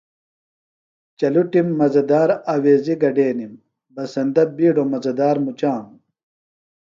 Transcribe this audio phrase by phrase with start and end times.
[1.19, 3.53] چلٹِم مزہ دار آویزیۡ گڈینِم۔
[3.93, 5.99] بسندہ بِیڈوۡ مزہ دار مُچانوۡ۔